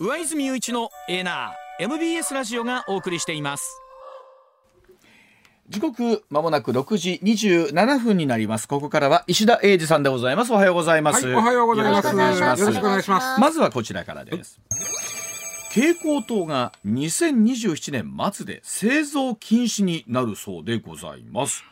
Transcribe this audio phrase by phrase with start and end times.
[0.00, 3.82] 上泉雄一のエナー MBS ラジオがお送りしています。
[5.68, 8.68] 時刻まもなく6時27分になります。
[8.68, 10.52] ここからは石田英二さんでございます。
[10.52, 12.06] おはようございます、はい、おはようございます。
[12.06, 12.60] よろしくお願いします。
[12.60, 13.40] よろしくお願いします。
[13.40, 14.60] まずはこちらからです。
[15.70, 21.64] 蛍光灯が2027年末で製造禁止になるそうでございます、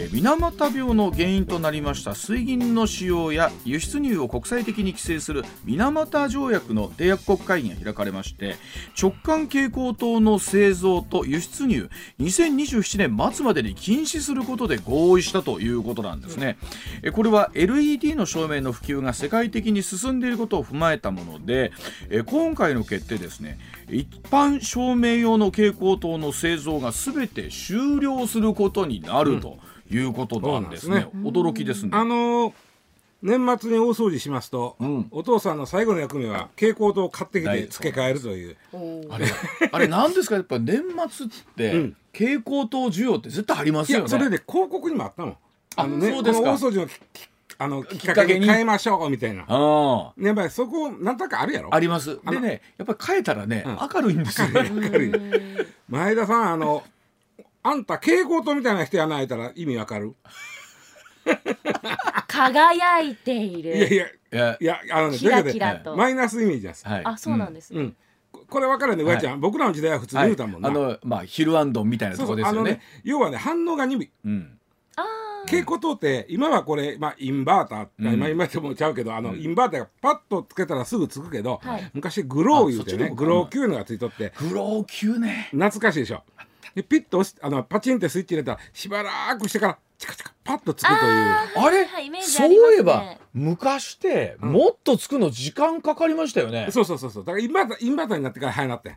[0.00, 8.56] えー、水俣病の原因となりました水銀の使用や輸出入を国際的に規制する水俣条約の締約国会議が開かれまして
[9.00, 16.56] 直感蛍光灯の製造と輸出入2027年末までに禁止することで合意したということなんですね、
[17.02, 21.72] え、これは LED の照明の普及が世界的に進んでいることを踏まえたもので、
[22.08, 23.58] え、今回の決定ですね
[23.90, 29.58] 一般照明用の蛍光灯の製造がすべて終了することになると。
[29.90, 31.08] いうことなんですね。
[31.14, 31.90] うん、驚きですね。
[31.92, 32.52] あのー、
[33.22, 38.56] 年末に大掃除しますと、うん、お父さんの最後の役目は蛍光灯を買ってきて付け替えるという。
[39.10, 39.26] あれ、
[39.72, 40.36] あれなんですか？
[40.36, 44.08] やっぱ年末って、うん、蛍光灯需要って絶対ありますよね。
[44.08, 45.36] それで広告にもあったの。
[45.76, 46.88] あのね、そうですか大掃除の
[47.58, 49.44] あのきっかけに変えましょうみたいな。
[49.46, 51.74] あね、やっぱりそこなんとかあるやろ。
[51.74, 52.18] あります。
[52.30, 54.70] でね、やっぱり変えたらね、明るいんですよね。
[54.74, 55.12] 明るい。
[55.90, 56.82] 前田さんあの
[57.62, 60.14] あんた蛍光灯みたいな人やないたら意味わかる？
[62.26, 63.76] 輝いている。
[63.76, 66.86] いやいやいやいやあのねキラキラとマイナスイメージです。
[66.86, 67.96] はい、あそうなんです、ね、うん。
[68.48, 70.68] これ分からんね、上ちゃん、僕らの時代は普通に言うたもんな。
[70.68, 72.80] あのまあヒルアンドンみたいなとこですよね。
[73.04, 74.10] 要はね反応が鈍い。
[74.24, 74.56] うん。
[75.46, 86.22] 蛍光灯って今はこれ、まあ、インバーター、うん、今今でもちゃうけどあの、うん、インバーターがパッとつけたらすぐつくけど、はい、昔グロー言うてねグロー級のがついとってグロー級ね懐かしいでしょ？
[86.74, 91.00] でピッと押しあのパチンってスイッチ入れたらしばらくしてからチカチカパッとつくという。
[91.00, 97.24] あれ、はいね、そういえば昔ってもっとつくの時間かかりましたよね、うん、そうそうそうそう。
[97.24, 98.96] だから今今だになってから早なって。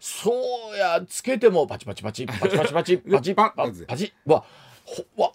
[0.00, 0.32] そ
[0.74, 4.44] うやつけてもパチパチパチパチパチパチ パチパチパチパチわ
[5.16, 5.32] わ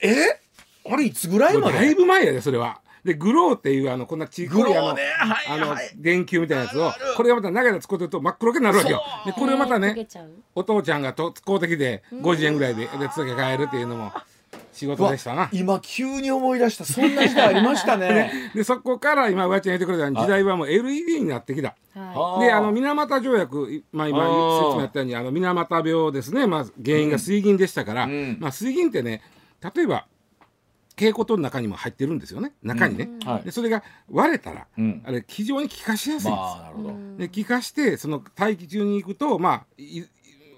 [0.00, 0.40] え？
[0.84, 1.78] あれいつぐらいまで？
[1.78, 2.82] だいぶ前やでそれは。
[3.04, 9.02] でグローっていうあのこんなちっこいあの,、ねはいはい、あの電球みたいなやつをこれがまた長いの使ってると真っ黒けになるわけよ。
[9.26, 10.06] でこれをまたね
[10.54, 14.12] お父ちゃんがと使うてきて50円ぐらいでで付け替えるっていうのも
[14.72, 15.48] 仕事でしたな。
[15.52, 16.84] 今急に思い出した。
[16.84, 18.50] そんな時代ありましたね。
[18.54, 21.74] でそこから今上ちゃん言ってくれたように時代はもう LED になってきた。
[21.94, 24.30] はい、であの水俣条約、まあ、今説
[24.76, 29.22] 明あったようにあの水俣病ですね、まあ、原因が水銀でしたから、うん、まあ、水銀ってね
[29.74, 30.06] 例えば
[31.00, 32.52] 蛍光灯の中にも入ってるんですよね。
[32.62, 33.28] 中にね、うん。
[33.28, 36.94] はい、でそれが割れたら、うん、あれ非常に気化しやすいんです、まあ、なるほど。
[37.16, 39.66] で気化してその大気中に行くとまあ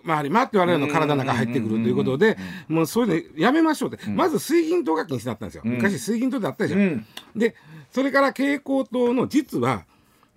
[0.04, 2.36] 回り回って我々の体の中入ってくるということで
[2.66, 7.54] もうそういうのやめましょうって、うん、まず水銀灯が禁止になったんですよ、昔水銀灯であったでしょ、で
[7.92, 9.84] それから蛍光灯の実は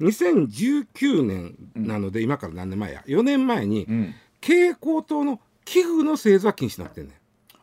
[0.01, 3.87] 2019年なので、今から何年前や？4年前に、
[4.41, 7.15] 蛍光灯の器具の製造は禁止になってんねん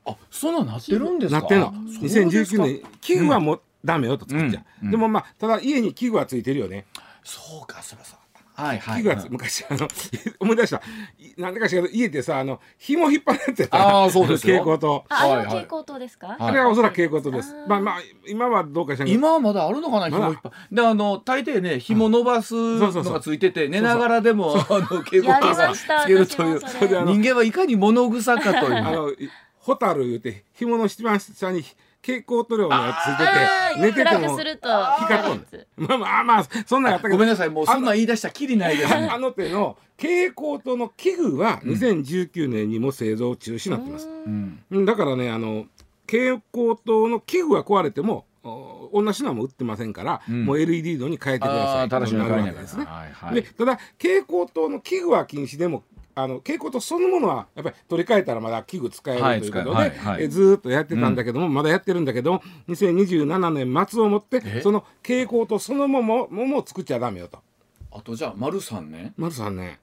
[0.07, 1.41] あ、そんななってるんですか？
[1.41, 1.73] なってんの。
[1.73, 4.65] 2019年器具はもうダメよと作っちゃう。
[4.85, 6.87] うん、でもまあただ家に器具はついてるよね。
[7.25, 8.19] そうか、そうそう。
[8.55, 9.89] はいはい、器具は昔あの
[10.39, 10.83] 思い出した。
[11.39, 13.77] なんでかしら家でさあの紐引っ張られてた。
[13.79, 15.05] ああそうです蛍光灯。
[15.09, 16.37] あ、はいはい、蛍光灯ですか？
[16.39, 17.55] あれはおそらく蛍光灯です。
[17.67, 20.51] まあまあ今はどうかしら今はまだあるのかな紐引っ張。
[20.71, 28.75] であの大抵ね紐伸ばすのがついてて寝ながらでもあの蛍光灯がつけるという人間はいかに物臭かという。
[28.77, 29.11] あの
[29.63, 31.63] ホタル言うて紐の一番下に
[32.03, 34.69] 蛍光塗料がついてて寝てても光っと
[35.35, 45.67] んまあまあまあそんなんやったけどごめんなさいもうそんなん言い出したきりないです、ね、あの手の蛍光灯の器具は2019年にも製造中止になってます、うん、だからねあの
[46.07, 51.89] 蛍光灯の器具が壊れても同じのも売ってませんから、うん、もう LED のに変えてください。
[51.89, 52.85] ただしなるですね。
[52.85, 55.85] はいはい、でただ蛍光灯の器具は禁止でも
[56.15, 67.39] あの蛍光灯そのものはやっぱり取り替えたらまだ器具使える、はい、ということで、はいはい、えずっとやってたんだけども、うん、まだやってるんだけど2027年末をもってその蛍光灯そのものもも作っちゃダメよと。
[67.91, 69.79] あとじゃあ丸三年丸三年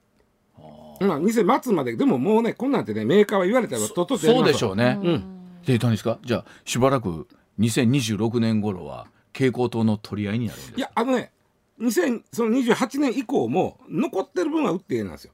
[1.00, 5.00] まあ2000末まででももうねこんなんてねメーカーは言われたらとっとそうでしょうね。
[5.02, 7.28] うん、で何ですかじゃあしばらく
[7.60, 11.32] 2026年頃は蛍光灯の取り合いになるんですいやあのね
[11.80, 15.32] 2000その28年以降も残ってる分は売ってええなんですよ。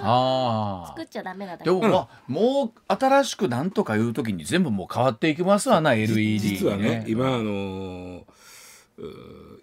[0.00, 8.24] あ作っちゃダメなだでも、まあもう新しくなんとかいう時に全部もう変わっていきますわな LED 実はね今あのー、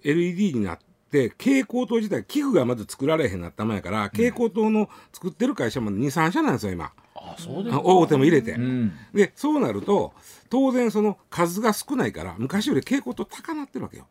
[0.03, 0.79] LED になっ
[1.11, 6.91] て蛍光灯自体器具がまず作られへんなったから、蛍光灯の作ってる会社も23社なんですよ今。
[7.15, 10.13] あそうです大手も入れて、うん、でそうなると
[10.49, 14.07] 当然その数が少ないから昔より蛍光灯高なってるわけよ。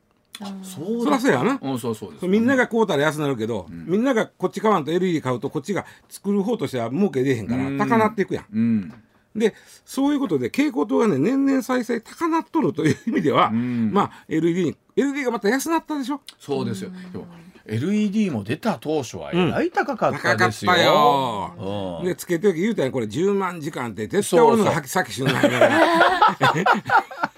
[0.62, 1.59] そうそらそうやな。
[1.62, 2.27] うんそうそうです。
[2.29, 7.79] みんなが買うたら安なるけど、みんながこっち買わんと LED 買うとこっちが作る方としては儲け出えへんからうん。
[7.79, 8.44] 高なっていくやん。
[8.53, 8.93] うん。
[9.35, 9.55] で
[9.85, 13.91] そういうことで蛍光灯がね年々再生高なっとるという意味では、ん。
[13.93, 16.21] まあ LED に LED がまた安なったでしょ？
[16.38, 16.91] そうですよ。
[17.12, 17.27] でも
[17.69, 21.99] LED も出た当初はえらい高かった高かっですよ、たよ。
[22.00, 22.06] うん。
[22.06, 25.71] でつけておき言うたらこれ10万時間って絶対俺の先死ぬないから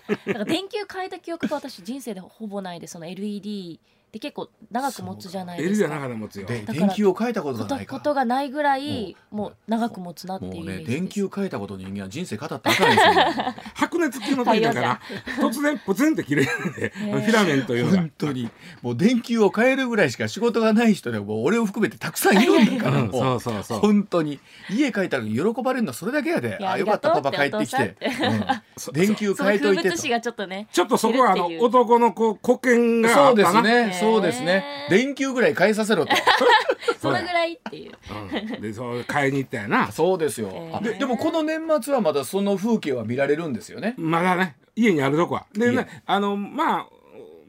[0.08, 5.98] だから電球変えた記憶が私人生でほぼないでその LED って結構長く持つじゃないですか。
[5.98, 6.46] く持つよ。
[6.46, 10.98] でだから電球を変えたことがことないことがないぐらいもう長く持つなっていうねイメージです。
[10.98, 13.54] 電球変えたことの人間は人生語ったらあかんですよ。
[13.74, 15.00] 白熱系の時だから
[15.38, 16.70] 突然ポツンって切れる。
[16.70, 17.98] んでフィラメントいうのが。
[17.98, 18.12] 本。
[18.16, 18.50] 当に。
[18.82, 23.78] もう電球を変えるぐらいしか仕事がない人でもう俺を含めてたくさんいるんだからそうそうそう。
[23.80, 24.40] 本当に。
[24.70, 26.56] 家帰ったのに喜ばれるのはそれだけやで。
[26.58, 27.96] いやあよかったパパ帰ってきて。
[28.92, 30.66] 電球変えといてちょっとね。
[30.72, 33.68] ちょっとそこはあの男の子保険がそうであったな。
[33.68, 33.70] すね。
[33.70, 34.64] へーそうですね。
[34.88, 36.14] 電球ぐらい変えさせろと。
[37.00, 37.92] そのぐらいっていう。
[38.54, 38.60] うん。
[38.60, 39.90] でそう買いに行ったよな。
[39.92, 40.82] そうですよ、へー。
[40.82, 43.94] ででもこの年末はまだその風景は見られるんですよね。
[43.96, 44.56] まだね。
[44.76, 45.46] 家にあるとこは。
[45.52, 45.72] で家。
[45.72, 46.86] ねあのまあ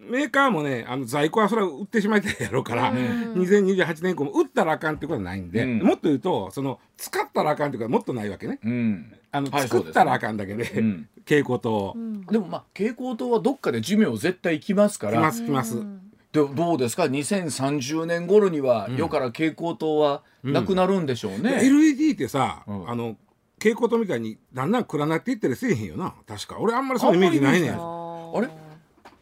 [0.09, 5.79] メーカーもねあの在庫はそれは売ってしまいたいやろうから、2028年以降も売ったらあかんってことはないんで、うん。
[5.83, 8.59] もっと言うとその使ったらあかんってことはもっとないわけね。
[8.63, 9.13] うん。
[9.31, 11.07] あのはい作ったらあかんだけで、うん。
[11.29, 11.95] 蛍光灯
[12.31, 15.19] でもまあ蛍光灯はどっかで寿命絶対きますから。
[15.19, 15.85] 来ます来ます。
[16.31, 22.89] でどうですか？2030年頃には世から蛍光灯はなくなるんでしょうね、LED ってさ、うん。
[22.89, 23.17] あの
[23.57, 26.13] 蛍光灯みたいにだんだん暗なっていったりせえへんよな。
[26.27, 26.57] 確か。
[26.59, 27.69] 俺あんまりそういうイメージないね。
[27.69, 28.47] んああれ？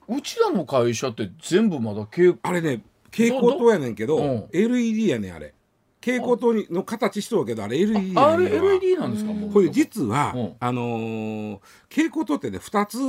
[0.10, 2.82] うちらの会社って全部まだ蛍あれね
[3.12, 4.46] 蛍光灯やねんけどどうん。
[4.52, 5.54] LED やねんあれ。
[6.02, 9.32] 蛍光灯にの形しとるけどあれ LED やあれ LED なんですか？
[9.54, 10.54] これ実は、うん。
[10.60, 13.00] あのー蛍光灯ってね2つ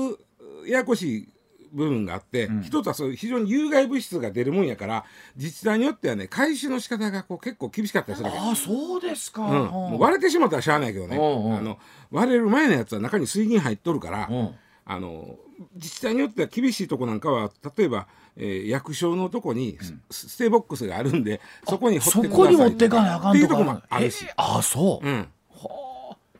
[0.69, 1.29] ややこしい
[1.73, 2.62] 部分があって、ん。
[2.62, 5.05] 一つはそういう非常に有害物質が出るもんやから
[5.37, 8.38] 自治体によってはね回収の仕方がこう結構厳しかったりするわけ。
[8.38, 11.79] ああそうですか、うん、もう割れてしまったらしゃあないけどね、あの
[12.11, 14.55] 割れる前のやつは中に水銀入っとるから、うん。
[14.91, 15.37] あの
[15.75, 19.76] 自治体によっては厳しいとこなんかは例えば、えー役所のとこに
[20.11, 25.29] ス,、ステボックスがあるんでそこに掘そってくださいこに持ってかなあかんっていうとこもあるし、あそう、うん、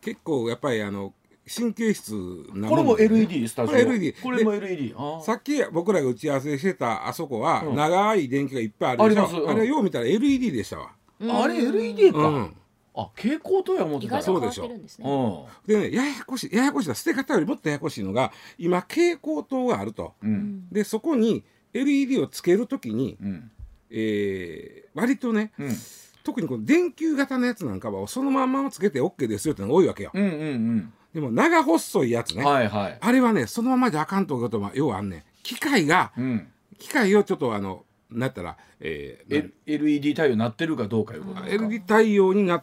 [0.01, 1.13] 結構やっぱりあの
[1.49, 2.13] 神経質
[2.55, 3.77] なこれもんで LED スタジオ？
[3.77, 7.77] これ LED これも LED あさっき僕らが打ち合わせしてたあそこはうん。
[7.77, 9.51] 長い電気がいっぱいあるでしょ、うん。
[9.51, 10.93] あれよう見たら LED でしたわ、
[11.23, 12.57] ああれ LED か、うん、
[12.95, 14.19] あ蛍光灯や思ってた。
[14.19, 15.45] 意外と変わってるんですね。
[15.67, 16.95] うでねややこしいややこしいな。
[16.95, 20.15] 捨て方よりもっとややこしいのが今蛍光灯があると。
[20.23, 20.69] んうん。
[20.71, 23.51] でそこに LED をつけるときに、うん。
[23.91, 25.77] えー割とね、うん。
[26.25, 32.99] 特にこの電球型のやつなんかはそのまんまつけて OK ですよってのが多いわけよ、うんうんでも長細いやつね、うんはいはい。
[33.01, 35.23] あれはねそのままじゃあかんということは要はあんねん。
[35.43, 36.49] 機械がうん。
[36.79, 42.63] 機械をちょっとあのなったら、えー LED 対応になってるかどうかいうことか？LED 対応にな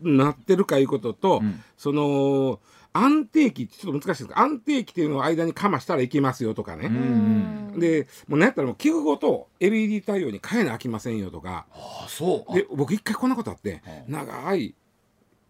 [0.00, 1.62] なってるかいうことと、ん。
[1.76, 2.60] その
[2.92, 4.38] 安定期ちょっと難しいです。
[4.38, 11.66] 安定期っていうのを間にかましたらいけますよとかね、うんでもうなんやったらもう器具ごと LED 対応に変えなあきませんよとか。
[11.72, 12.54] あそう。
[12.54, 14.74] で僕一回こんなことあって長い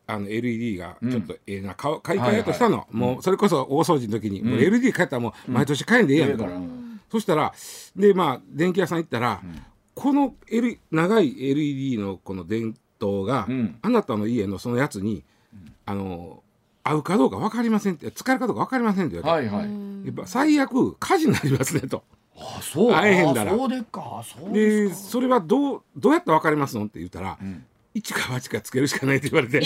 [0.08, 6.46] あの LED がちょっとええな買う買い替えようとしたの、もうそれこそ大掃除の時に、もう LED 変えたらもう毎年変えんでええやんか。
[6.46, 6.60] ら。
[7.12, 7.52] そしたら
[7.94, 9.40] でまあ電気屋さん行ったら、
[9.94, 13.78] この、L、長い LED のこの電灯が、うん。
[13.82, 15.24] あなたの家のそのやつに、
[15.86, 16.44] あの
[16.84, 20.06] 合うかどうか分かりませんって使えるかどうか分かりませんって言われて、はいはい。
[20.06, 22.04] やっぱ最悪火事になりますねと。
[22.36, 22.92] あそう。
[22.92, 23.52] 会えへんだら。
[23.52, 24.24] あそうでっか。
[24.24, 25.10] そうでですか。
[25.10, 27.66] それはどうどうやって分かりますのって言ったら、ん
[27.98, 29.60] 一か八かつけるしかないって言われて、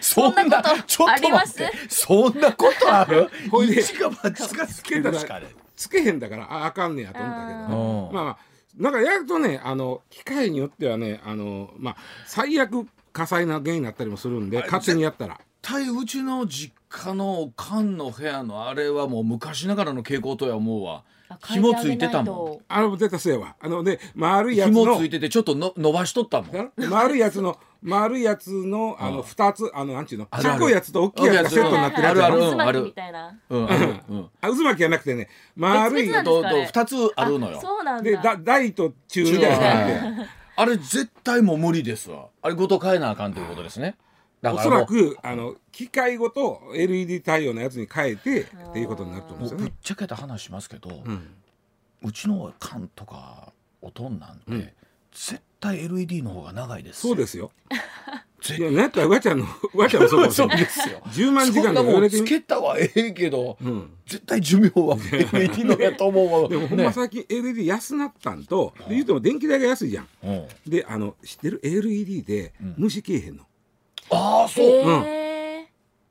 [0.00, 1.62] そんなそんなことちょっとあります？
[1.62, 3.28] 待ってそんなことある？
[3.50, 3.80] ほいで。
[3.80, 8.12] 一か八かつけるしかねつけへんだからああかんねやと思ったけどあー。
[8.12, 8.38] まあまあ
[8.76, 15.34] なんかやるとねあの機械によってはねあのまあ最悪火災な原因になったりもするんで勝手にやったら。
[15.62, 21.02] 絶対うちの実家の缶の部屋のあれはもう昔ながらの蛍光灯や思うわ。
[21.02, 26.72] あ紐ついてたもあれも出たせいわあので丸いんやつの紐ついててちょっとの伸ばしとったもん。
[26.88, 30.26] 丸いやつの丸いやつのあの二つあのなんちゅうの？
[30.40, 32.22] ちっこいやつと大きいやつがセットになってるやつ。
[32.22, 32.82] あるある。
[32.82, 33.38] みたいな。
[33.50, 33.94] うんある。
[34.08, 38.02] うんあ渦巻きじゃなくてね丸いと二つあるのよそうなんだ。
[38.02, 42.26] でだ大と中みたいなのがあれ絶対もう無理ですわ。
[42.42, 43.90] あれごと変えなあかんということですね。
[43.90, 44.05] だ
[44.54, 49.72] おそからくあの機械ごと LED 対応のやつに変えてっていうことになると思うんですよね。
[49.82, 54.74] ちゃけた話しますけど、ううんちの缶とかおとんなんて、
[55.12, 57.50] 絶対 LED の方が長いですよそうですよ。
[58.58, 60.58] いや、なんやったら、わちゃんの、わちゃんもそうかもしれない。
[60.58, 62.22] ですよ10万時間そんなもんつ。
[62.22, 64.96] けたはええけど、うん絶対寿命は
[65.32, 70.08] LED のやと思うわ でも、ほんま最近 LED 安なったんと、で言うても電気代が安いじゃん。
[70.22, 73.44] うんで、あの、知ってる？LED で虫けえへんの。
[74.10, 74.66] ああそう、
[75.04, 75.66] え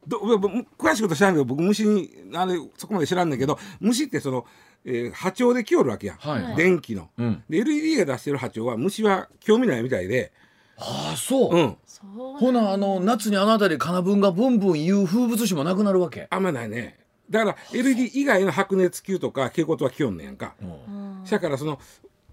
[0.07, 4.45] どぼぼ詳しいこと知らんけど僕虫にあれそこまで知らんねんけど虫ってその、
[4.83, 6.55] えー波長で来よるわけやん、はいはい。
[6.55, 7.43] 電気の、うん。
[7.49, 10.31] で LED が出してる波長は虫は興味ないみたいで、
[10.77, 16.99] ああそう、うん、そうほなあの夏にあの辺り金分がブンブン言う風物詩もなくなるわけ、あんまないね。
[17.29, 21.23] だから LED 以外の白熱球とか蛍光灯は来よんねやんか、うん。
[21.27, 21.79] だからその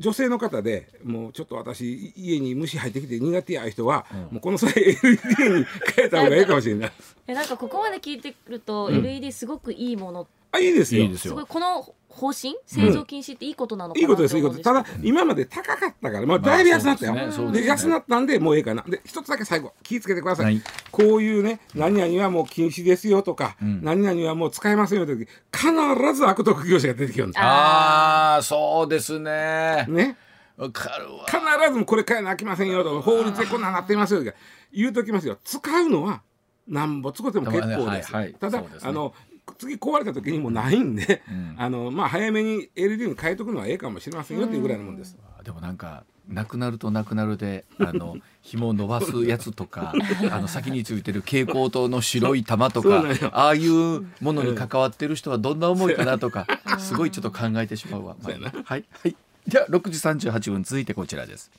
[0.00, 6.92] 女性の方でもうちょっと私い家に虫入ってきて苦手や人は、もうこの際 LED に変えた方がいいかもしれない。
[7.28, 11.02] えなんかここまで聞いてくると、LED すごくいいものあいいですよ。
[11.02, 11.32] いいですよ。
[11.32, 12.54] すごいこの方針？
[12.66, 14.56] 製造禁止っていいことなのかいいなことですいいこと。
[14.56, 17.50] ですただ今まで高かったからまあだいぶ安なったよ、まあですね。
[17.52, 17.64] ね。
[17.66, 18.84] 安なったんでもうええかな。
[18.86, 20.62] で一つだけ最後気ぃつけてください、はい。
[20.90, 23.82] こういうね何々はもう禁止ですよとか、ん。
[23.82, 29.86] 何々はもう使えませんよという時必ず悪徳業者が出てきるんですああそうですね。
[29.88, 30.18] ね。
[30.58, 31.24] わかるわ。
[31.24, 34.36] 必ずこれ買えなあきませんよとか法律でこんなんなってますよとか
[34.70, 35.38] 言うときますよ。
[35.42, 36.20] 使うのは
[36.68, 38.34] なんぼ使っても結構です、はいはい。
[38.34, 38.68] ただ、ね。
[38.82, 39.14] あの
[39.58, 45.16] 次壊れた時にもうないんで、んあのまあ早めに LED に変えとくのはええかもしれませんよっていうぐらいのもんです。
[45.44, 49.92] でもなんかなくなるとなくなるであの 紐を伸ばすやつとか
[50.30, 56.46] あの先についてる蛍光灯の白い玉とかああいうものに関わってる人はどんな思いかなとか
[56.78, 58.16] すごいちょっと考えてしまうわ。
[58.22, 58.32] まあ
[58.64, 59.16] はいはい。
[59.46, 61.50] では6時38分続いてこちらです。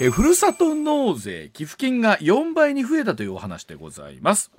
[0.00, 4.50] えふるさと納税寄付金が4倍に増えたというお話でございます。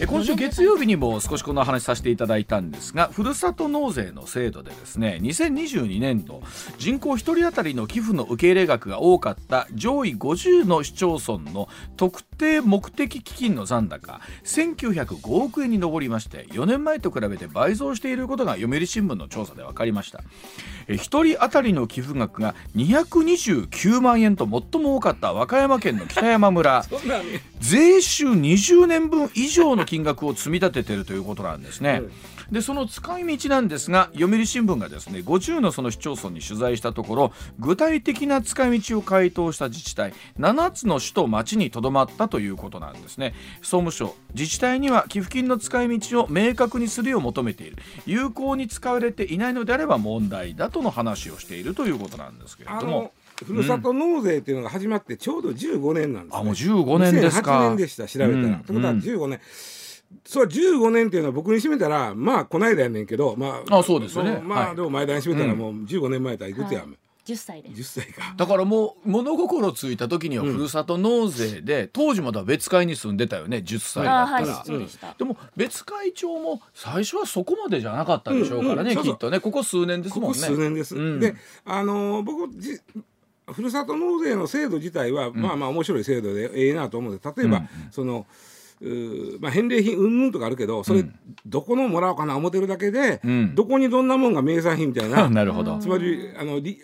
[0.00, 6.40] え今週月曜日にも少しこの話させていただいたんですがふるさと納税の制度でですね2022年度
[6.78, 20.22] 人口1人当たりの寄付の受け入れ額が多かった上位50の市町村の特定目的基金の残高1905億円に上りまして4年前と比べて倍増していることが読売新聞の調査で分かりました
[20.86, 20.96] え1
[21.34, 26.84] 人当たりの寄付額が229万円と最も多かった和歌山県の北山村。
[27.60, 32.02] 税収20年分以上の金額を積み立てているということなんですね。
[32.50, 43.34] でその使い道なんですが読売新聞がですね50のその市町村に取材したところ具体的な使い道を回答した自治体7つの市と町にとどまったということなんですね。
[43.60, 47.76] 総務省自治体には寄付金の使い道を明確にするよう求めている。
[48.06, 52.92] 有効に使われていないのであれば問題だとの話をしているということなんですけれあども。
[52.92, 53.12] の
[53.44, 57.60] ふるさと納税っていうのが始まってちょうど15年なんです、ね、あもう15年ですか。
[57.60, 58.54] 2008年でした調べたら、うん。
[58.54, 58.98] ってことはうん。
[58.98, 59.40] 15年、
[60.24, 64.40] そう15年っていうのは僕に占めたらまあこないだやねんけどまああそうですよね。
[64.42, 64.76] まあ、はい。
[64.76, 66.88] でも前田に占めたらもう15年前やったらいくつや、はい。
[67.26, 68.00] 10歳です。
[68.00, 68.34] 10歳か。
[68.38, 74.64] だからもう物心ついた時にはふるさと納税で、当時まだ別会に住んでたよね10歳だあはいったら。
[74.64, 79.14] そうでした、でも別会長も最初はそこまでじゃなかったでしょうからね、うんうんそうそう。
[79.14, 79.40] きっとね。
[79.40, 80.38] ここ数年ですここもんね。
[80.38, 81.20] 数年です、うん。
[81.20, 81.34] で
[81.66, 82.80] あのー僕じ
[83.52, 88.26] ふるさと納税の制度自体は、まあまあ面白い制度でええなと思うんで例えば、うんその
[89.40, 91.14] まあ、返礼品うんぬんとかあるけどそれ、うん
[91.46, 93.54] どこのもらおうかな思ってるだけで、うん。
[93.54, 95.78] どこにどんなもんが名産品みたいななるほど。
[95.78, 96.78] つまりあのリ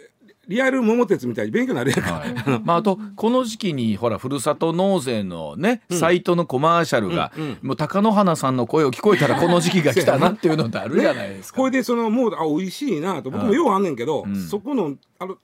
[0.49, 7.45] リアル桃鉄みたいに勉強になるやんか、はい、 まああとこの時期にほらふるさと納税のね、サイトのコマーシャルが、うん。
[7.45, 7.59] うん。
[7.63, 11.59] もう貴乃花さんの声を聞こえたらこの時期が来たなっていうのってあるじゃないですか。
[11.61, 14.37] これでそのもうあ美味しいなと僕もようあんねんけど、ん。
[14.37, 15.37] そこのあの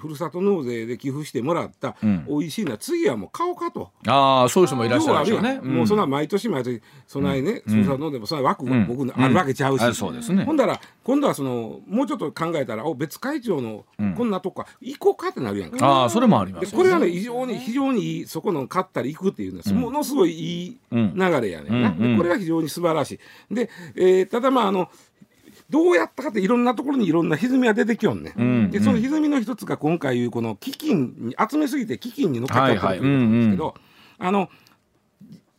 [0.00, 2.26] ふるさと納税で寄付してもらった、うん。
[2.28, 3.90] 美味しいな次はもう買おうかと。
[4.06, 5.48] ああそういう人もいらっしゃるでしょうね。
[5.48, 5.76] 要はあるやん。
[5.76, 7.74] もうそんな毎年毎年そんなにね、うん。
[7.74, 8.86] ふるさと納税もそんな枠がうん。
[8.86, 10.44] 僕のあるわけちゃうし、あそうですね。
[10.44, 14.14] ほんだら今度はそのもうちょっと考えたらお別会長のうん。
[14.14, 15.86] こんなとこか行こうかってなるやんか。
[15.86, 16.84] ああそれもありまですよね。
[16.84, 21.14] これはね非常に非常にいいそこの買ったり行くっていうのは、ものすごいいいうん。
[21.14, 23.18] 流れやねんな、これは非常に素晴らし
[23.50, 23.54] い。
[23.54, 24.88] で、えーただまああの
[25.70, 33.74] どうやったかっていろんなところにいろんな歪みが出てきよんね、うんでその歪みの一つが今回いうこの基金に集めすぎて基金に乗っかっちゃってるということなんですけど、
[34.18, 34.48] あの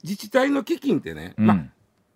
[0.04, 1.46] 自治体の基金ってね、うん。
[1.46, 1.58] まあ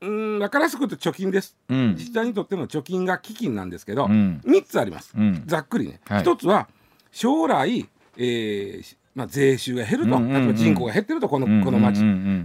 [0.01, 1.91] うーん分かりやすく言うと貯金です、うん。
[1.93, 4.41] 自治体にとっての貯金が基金なんですけど、うん。
[4.45, 5.43] 3つあります、うん。
[5.45, 6.67] ざっくりね、はい一つは
[7.11, 7.87] 将来、
[8.17, 12.01] えーまあ、税収が減ると、例えば人口が減ってるとこの,、この町、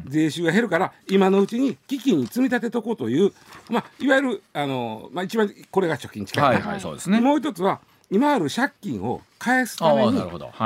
[0.07, 3.33] 税収が減るから今のうちに基金に積み立てとこうという、
[3.69, 6.43] まあ、いわゆるあの、まあ、一番これが貯金近い。
[6.43, 7.21] な、はいはいそうですね。
[7.21, 7.81] もう一つは
[8.13, 10.21] 今ある借金を返すために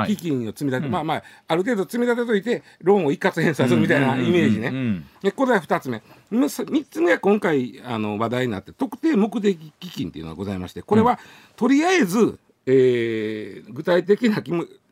[0.07, 5.03] 基金を積み立て、まあまあある程度積み立てといてローンを一括返済するみたいなイメージね。
[5.21, 6.01] でこれが2つ目。
[6.31, 11.19] 3つ目は今回あの話題になって特定目的基金っていうのがございましてこれは、
[11.55, 14.41] とりあえず、えー具体的な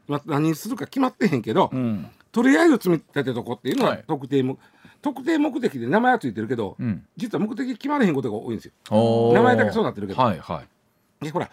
[0.08, 2.08] まあ、何するか決まってへんけど、うん。
[2.32, 4.04] とりあえず積み立てとこっていうのははい。
[4.08, 4.58] 特定目、
[5.02, 7.06] 特定目的で名前はついてるけど、うん。
[7.16, 9.34] 実は目的決まれへんことが多いんですよ。
[9.34, 10.22] 名前だけそうなってるけど。
[10.22, 10.64] はいは
[11.22, 11.26] い。
[11.26, 11.50] でほら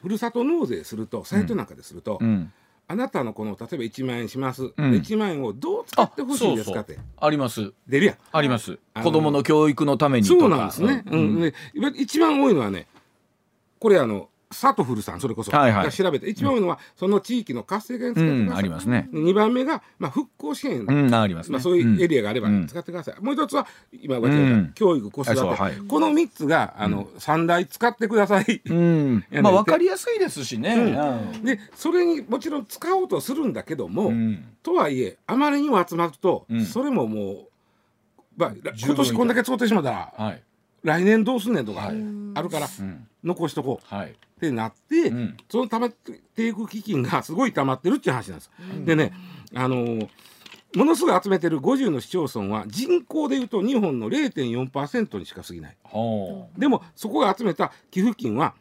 [0.00, 2.52] ふるさと納税するとサイトなんかですると、うん。
[2.88, 4.92] あなたのこの例えば1万円します、うん。
[4.92, 7.72] で1万円をどう使ってほしいんですかってあります。
[7.86, 8.16] 出るやん。
[8.32, 8.78] あります。
[8.94, 11.04] 子供の教育のためにそうなんですね。
[11.10, 11.40] うん。
[11.40, 11.54] で
[11.96, 12.86] 一番多いのはね
[13.78, 15.84] これあのサトフルさんそれこそ、はいはい。
[15.86, 18.46] が調べて一番多いのは、その地域の活性化に使ってください。
[18.46, 19.08] うんありますね。
[19.12, 21.52] 2番目が、まあ、復興支援、うんありますね。
[21.52, 22.66] まあ、そういうエリアがあればうん。
[22.66, 24.72] 使ってください、もう一つは今言われた、うん。
[24.74, 25.76] 教育子育て、はい。
[25.76, 29.24] この3つがあの、三大使ってください、うん。
[29.42, 30.74] まあわかりやすいですしね。
[30.74, 31.44] うん。
[31.44, 34.44] でそれにもちろん使おうとするんだけども、うん。
[34.62, 36.64] とはいえあまりにも集まると、うん。
[36.64, 37.48] それももう、
[38.36, 40.42] まあ、今年こんだけ使ってしまったらはい
[40.82, 41.96] 来年どうすんねんとかはい
[42.34, 43.06] あるから、うん。
[43.22, 43.94] 残しとこう。
[43.94, 44.10] はい。
[44.10, 45.36] ってなって、うん。
[45.50, 48.50] その溜まっていく基金がすごい溜まってるっていう話なんです。
[48.84, 49.12] でね
[49.54, 50.08] あのー
[50.74, 55.76] ものすごい集めてる50の市町村は人口でいうと日本の0.4%にしか過ぎない。
[55.84, 58.54] はでもそこが集めた寄付金は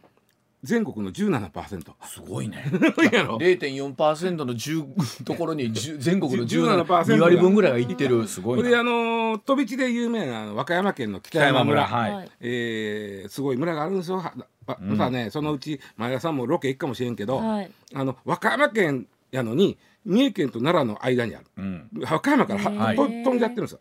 [0.63, 1.91] 全国の17%。
[1.99, 2.63] あすごいね。
[3.11, 3.37] やろ。
[3.37, 8.27] 0.4%の10 ところに10全国の17% 17割分ぐらいがいってる。
[8.27, 8.63] すごいな。
[8.63, 11.85] これあのー飛び地で有名な和歌山県の北山村。
[11.85, 12.29] 北はい。
[12.41, 14.17] えーすごい村があるんですよ。
[14.17, 14.33] は
[14.67, 17.71] あまたねそのうち前田さんもロケ行くかもしれんけど、はい。
[17.93, 21.45] あの和歌山県やのに三重県と奈良の間にある。
[21.57, 21.89] うん。
[22.01, 23.79] 和歌山から飛んじゃってるんですよ。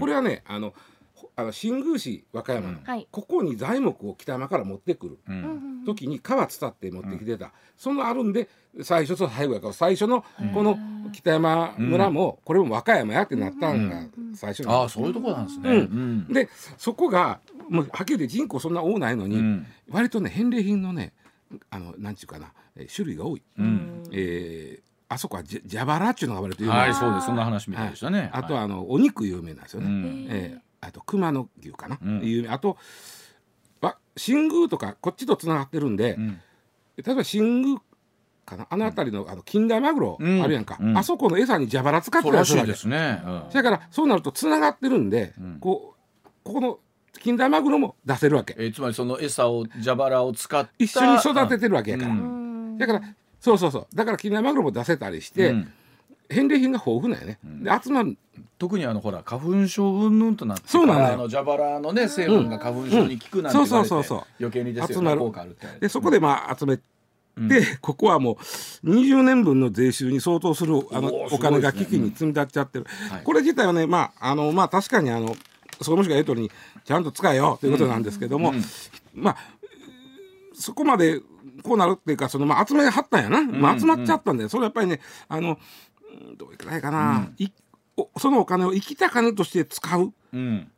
[0.00, 0.74] これはねあのほ
[1.36, 3.08] あの新宮市和歌山の、はい。
[3.10, 5.82] ここに材木を北山から持ってくるうん。
[5.84, 8.48] 時に川伝って持ってきてた、そのあるんで
[8.82, 10.24] 最初と最後やから最初の
[10.54, 10.78] この
[11.12, 15.70] 北山村も、これも和歌山やってなったんが最初なんですああそういうところなんですね。
[15.70, 15.76] うん。
[15.76, 16.32] うん。
[16.32, 16.48] で
[16.78, 19.66] そこがもうはっきり言って人口そんな多ないのに、うん。
[19.90, 21.12] 割とね返礼品のね
[21.70, 24.02] あのなんちゅうかなえー種類が多い、うん。
[24.12, 27.26] えーあそこはじ蛇腹っていうのが割と有名はいそうです。
[27.26, 28.30] そんな話みたいでしたね。
[28.32, 30.26] あとははあのお肉有名なんですよね、うん。
[30.30, 32.46] えーあと熊の牛かな、うん。
[32.48, 32.76] あと
[33.80, 36.40] わ新宮とかこっちとつながってるんで、うん。
[36.96, 37.78] 例えば新宮
[38.44, 38.66] かな？
[38.70, 40.42] あの辺りのあの近代マグロうん。
[40.42, 40.96] あるやんか、うん。
[40.96, 43.22] あそこの餌に蛇腹使ってそうらしいですね。
[43.24, 45.58] うんだからそうなるとつながってるんで、うん。
[45.60, 45.94] こ
[46.24, 46.78] うここの
[47.20, 48.54] 近代マグロも出せるわけ。
[48.58, 50.70] えーつまりその餌を蛇腹を使った。
[50.78, 52.78] 一緒に育ててるわけやから、うん。
[52.78, 53.02] だから
[53.40, 53.86] そうそうそう。
[53.96, 55.72] だから近代マグロも出せたりして、うん
[56.28, 58.16] 返礼品が豊富なんやね、で集まる。
[58.58, 63.66] 特にあのほら花粉症云々となってそうなのよあの蛇腹のね成分が花粉症に効くなんて言われて、うん。
[63.66, 64.22] そうそうそうそう。
[64.40, 65.02] 余計にですよ。
[65.02, 65.66] ね効果あるって。
[65.80, 66.82] でそこでまあ集めて、
[67.36, 67.50] うん。
[67.80, 68.36] ここはもう
[68.88, 71.84] 20年分の税収に相当するあのお金がすごいですね。
[71.86, 73.22] 基金に積み立っちゃってる、はい。
[73.22, 75.36] これ自体はねまああのまあ確かにあの
[75.78, 76.50] 総務省が言う通りに
[76.84, 78.64] ちゃんと使えよということなんですけども、うん
[79.14, 79.36] まあ
[80.54, 81.20] そこまで
[81.62, 85.56] こうなるっていうかそのまあ集めはったんやな、まあ、集まっちゃったんで、それやっぱりねあのうん
[86.36, 87.48] どういくらいかな、い
[87.96, 90.70] おそのお金を生きた金として使ううん。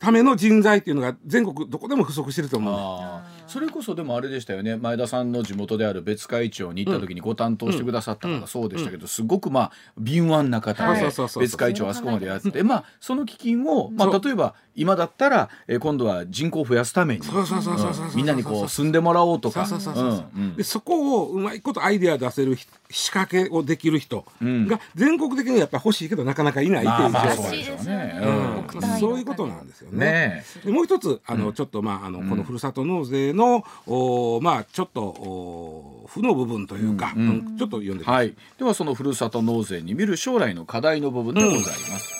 [0.00, 3.50] ための人材っていうのが全国どこでも不足してると思う。
[3.50, 4.78] それこそでもあれでしたよね。
[4.78, 11.02] 前田さんの地元である別会長に行った時にご担当してくださった方そうでしたけどすごくまあ敏腕な方はい。
[11.02, 29.98] で別会長あそこまでやってまあその基金をまあ例えば今だったらえー今度は人口を増やすためにそうそうそうそうそうみんなにこう住んでもらおうとかそうそうそうそううんうんでそこをうまいことアイデア出せるひ仕掛けをできる人が全国的にやっぱ欲しいけどなかなかいないっていう状態そういうことなんですよね。
[29.98, 42.19] ねでもう一つあの、ちょっとまああの、このふるさと納税のおまあちょっとお負の部分というか、うんうんちょっと読んではい、ではそのふるさと納税に見る将来の課題の部分でございます、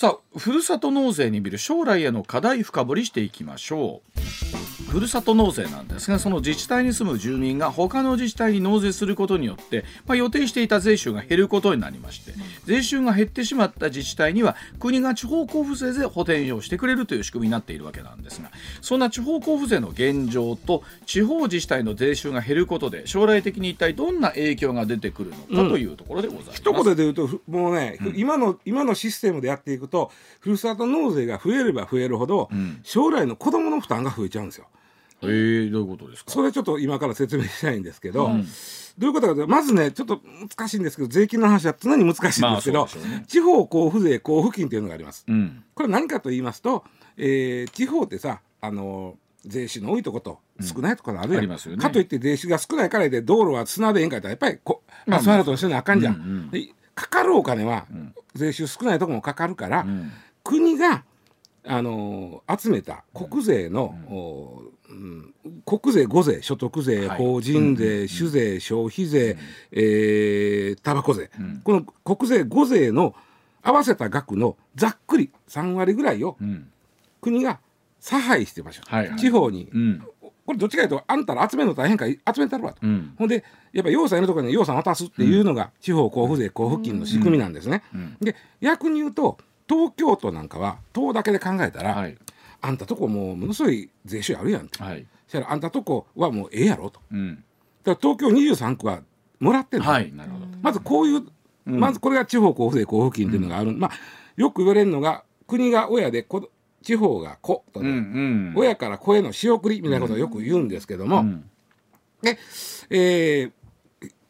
[0.00, 4.20] さあふるさと納税に見る将来への課題深掘りしていきましょう。
[4.88, 12.32] ふるさと納税なんですがその自治体に住む住民が他の自治体に納税することによって、まあ、予定していた税収が減ることになりまして
[12.64, 26.58] 税収が減ってしまった自治体には国が地方交付税で補填をしてくれるという仕組みになっているわけなんですがそんな地方交付税の現状と地方自治体の税収が減ることで将来的に一体どんな影響が出てくるのかというところでございます。
[26.58, 34.66] 一言で言うとふもうね、今の今のシステムでやっていくとふるさと納税が増えれば増えるほど、ん将来の子どもの負担が増えちゃうんですよ。
[35.22, 36.30] えー、どういうことですか？
[36.30, 38.30] それちょっと今から説明したいんですけど、
[38.98, 40.20] どういうことかというとまずねちょっと
[40.56, 43.24] 難しいんですけど税金の話は常に難しいんですけど、ね。
[43.26, 45.24] 地方交付税交付金というのがあります。
[45.26, 45.64] うん。
[45.74, 46.84] これ何かと言いますと、
[47.16, 51.82] えー地方ってさあの税収の多いとこと少ないところあるやん、ありますよね。
[51.82, 56.14] かといって税収が少ないからで道路は砂でええんかったらやっぱりこまあアスファルトにせなあかんじゃん。
[56.14, 57.86] うんうんでかかるお金は、
[58.34, 60.10] 税収少ないとこもかかるから、ん。
[60.42, 61.04] 国が
[61.68, 65.34] あの集めた国税の、おうん
[65.66, 67.18] 国税五税所得税、はい。
[67.18, 69.36] 法人税、酒税消費税、
[69.70, 71.30] えー、タバコ税、
[71.62, 73.14] この国税五税の
[73.62, 76.70] 合わせた額のざっくり3割ぐらいをうん。
[77.20, 77.58] 国が
[78.00, 79.18] 差配してましょう、はいはい。
[79.18, 80.02] 地方に、うん。
[80.46, 83.12] これどっちかというとあんたら集めるの大変か集めたるわと、うん。
[83.18, 87.82] ほんでやっぱ要塞のところに要塞渡すっていうのが地方交付税交付金の仕組みなんですね。
[87.94, 88.16] うん。
[88.20, 92.16] で逆に言うと東京都なんかは党だけで考えたら、はい。
[92.60, 94.82] あんたとこもうものすごい税収あるやんって。
[94.82, 95.06] はい。
[95.26, 97.00] そしたらあんたとこはもうええやろと。
[97.12, 97.44] うん。
[97.84, 99.02] だから東京23区は
[99.40, 100.46] もらってんの、はいなるほど。
[100.62, 101.22] まずこういう、
[101.66, 103.90] まずこれが地方交付税交付金っていうのがある、まあ
[104.36, 106.48] よく言われるのが国が親でこ
[106.82, 108.54] 地方が子とね、うんうん。
[108.56, 111.50] 親から子への仕送りみたいなことをよく言うんですけども、うん。
[112.22, 112.38] で、
[112.90, 113.52] えー、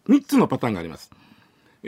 [0.08, 1.10] 3つのパターンがあります。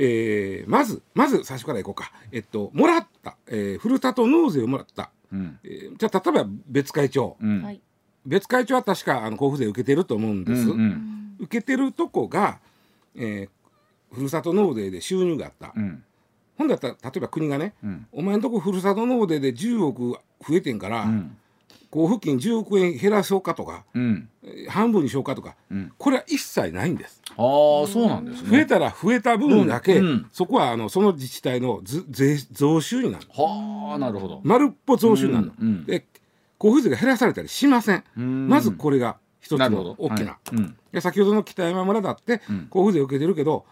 [0.03, 5.59] えーまずまず最初からいこうか、えっと、もらった、えーふるさと納税をもらった、うん。
[5.63, 7.63] えーじゃあ例えば別会長、うん。
[7.63, 7.81] はい。
[8.25, 12.59] 別会長は確かあの交付税受けてると思うんです、うんうん受けてるとこが、
[13.15, 13.49] えー
[14.15, 16.03] ふるさと納税で収入があった、うん。
[16.57, 18.07] ほんだったら例えば国がね、うん。
[18.13, 21.37] お前んとこふるさと納税で10億増えてんから、うん
[21.93, 24.29] 交付金10億円減らそうかとか、うん。
[24.45, 25.93] えー半分にしようかとか、うん。
[25.99, 27.23] これは一切ないんです。
[27.31, 27.37] ああ
[27.87, 28.51] そうなんですね。
[28.51, 30.27] 増えたら増えた分だけ、うんうん。
[30.33, 33.27] そこはあのその自治体のず税増収になる。
[33.33, 34.41] はあなるほど。
[34.45, 36.07] 丸っぽ増収になるの、で
[36.63, 38.49] 交付税が減らされたりしません、うん。
[38.49, 40.39] まずこれが一つの大きな、は
[40.93, 41.01] い。
[41.01, 42.69] 先ほどの北山村だってうん。
[42.73, 43.65] 交付税受けてるけど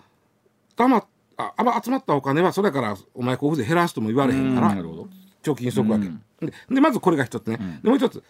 [0.75, 1.05] たま
[1.37, 5.09] ああま集まったお金はそれからお前交付税減らすとも言われへんからなるほど
[5.43, 6.23] 貯金しとくわけ、うん。
[6.41, 7.81] ででまずこれが一つね、ん。
[7.83, 8.23] でもう一つ。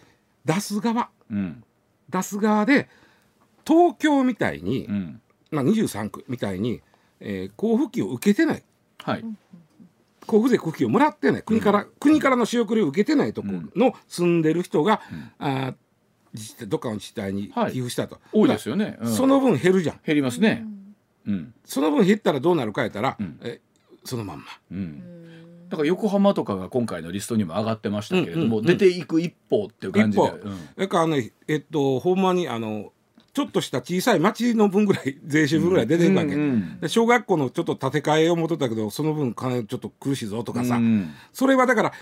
[0.45, 1.09] 出す側。
[1.29, 1.63] うん。
[2.09, 2.89] 出す側で
[3.65, 5.21] 東京みたいに、うん。
[5.51, 6.81] まあ、23区みたいに、
[7.19, 8.63] えー交付金を受けてない。
[9.03, 9.23] はい。
[10.25, 11.43] 交付税交付金をもらってない。
[11.43, 15.01] 国から、国からの仕送りを受けてないとこの住んでる人が、
[15.39, 15.75] あー
[16.33, 17.73] 自治体どっかの自治体にはい。
[17.73, 18.97] 寄付したと、多いですよね。
[19.01, 19.11] うん。
[19.11, 19.99] その分減るじゃん。
[20.05, 20.65] 減りますね。
[21.25, 21.53] うん。
[21.65, 23.39] その分減ったらどうなるかやったら、ん。
[23.41, 23.59] え
[24.05, 24.45] そのまんま。
[24.71, 25.03] うん
[25.69, 28.65] だから横浜とかが今回のリストにも上がってましたけれども、うんうんうん。
[28.65, 30.39] 出ていく一歩っていう感じで、一歩
[30.75, 32.91] だからねえっとほんまにあの
[33.33, 41.93] ちょっとした小さい町の分ぐらい税収分ぐらい出ていくわけ、うんうんで小学校のちょっと建て替えを求めたけどその分金ちょっと苦しいぞとかさ、うんそれはだから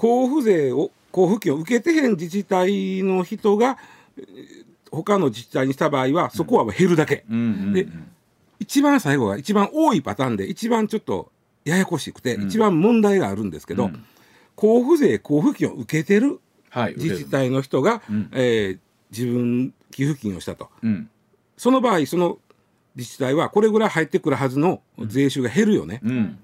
[0.00, 3.78] 交付税を交付金を受けてへん自治体の人が
[4.18, 7.72] えー他の自治体にした場合はそこは減るだけ、うんうん。
[7.72, 7.88] で
[8.60, 11.32] 一番最後が一番多いパターンで一番ちょっと
[11.64, 14.04] ややこしくて、一番問題があるんですけど、うん。
[14.56, 18.30] 交付税交付金を受けてるはい自治体の人が、うん。
[18.32, 18.78] えー
[19.10, 20.70] 自分寄付金をしたと。
[20.82, 21.08] うん。
[21.56, 22.38] その場合その
[22.96, 26.38] 自治体はこれぐらい入ってくるはずの税収が減るよね、うん。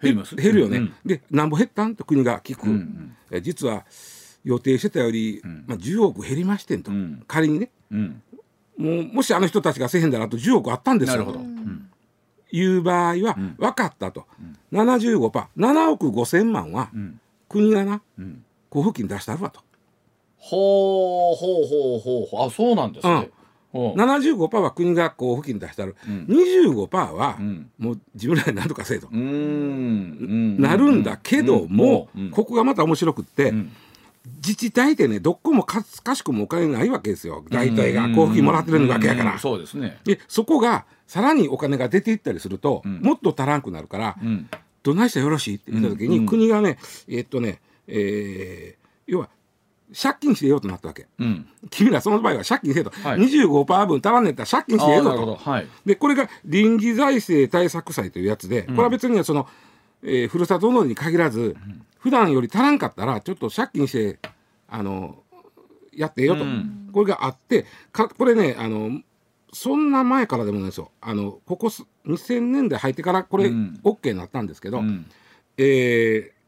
[0.00, 0.36] 減ります？
[0.36, 0.94] 減るよね、うん。
[1.04, 1.96] でなんぼ減ったん？
[1.96, 2.68] と国が聞く、
[3.32, 3.86] え実は
[4.44, 5.64] 予定してたより、ん。
[5.66, 7.24] まあ、10億減りましてんと、うん。
[7.26, 7.70] 仮にね。
[7.90, 8.22] うん。
[8.76, 11.14] もうもしあの人たちがせえへんだらあと10億あったんですよ。
[11.14, 11.77] なるほど、うん
[12.50, 13.56] いう場合は、ん。
[13.58, 14.26] 分かったと、
[14.72, 17.20] 75%7 億5千万はうん。
[17.48, 18.44] 国がなうん。
[18.70, 19.60] 交付金出したるわと、
[20.36, 22.46] ほうほうほうほうほう。
[22.46, 23.30] あそうなんですね、
[23.72, 26.26] ほう75%は国が交付金出したる、うん。
[26.28, 27.70] 25%は、うん。
[27.78, 32.30] もう自分らで何とかせえと、なるんだけども、うん。
[32.30, 33.72] ここがまた面白くって、うん。
[34.36, 37.42] 自治体ってねどこもかつかしくもお金ないわけですよ。
[37.48, 39.38] 大体が交付金もらってるわけやから、うん。
[39.38, 39.98] そうですね。
[40.04, 43.00] でそこがさらにお金が出ていったりすると、ん。
[43.00, 44.48] もっと足らんくなるから、うん。
[44.84, 46.26] どないしたらよろしいって言った時に、うん。
[46.26, 49.30] 国がねえーっとね、えー要は
[49.98, 51.06] 借金してようとなったわけ。
[51.18, 51.48] うん。
[51.70, 53.20] 君らその場合は借金せえと、はい。
[53.20, 55.36] 25%分足らんねったら借金してええぞあーなるほど。
[55.36, 55.50] と。
[55.50, 55.66] はい。
[55.86, 59.48] でこれが臨時財政対策債というやつで、これは別にはその、
[60.02, 61.56] えーふるさと納税に限らず、
[61.98, 64.18] 普段より足らんかったらちょっと借金して
[64.68, 65.22] あの
[65.94, 66.90] やってええよと、うん。
[66.92, 69.00] これがあってかこれねあの
[69.52, 70.90] そんな前からでもないですよ。
[71.00, 73.80] あのここす2000年代入ってからこれうん。
[73.84, 75.06] OK になったんですけど、うん。
[75.56, 76.38] えー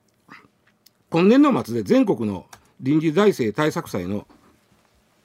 [1.12, 2.46] 今年度末で全国の
[2.80, 4.28] 臨時財政対策債の